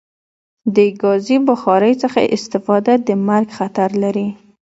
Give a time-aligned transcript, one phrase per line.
[0.75, 4.27] د کازی بخاری څخه استفاده د مرګ خطر لری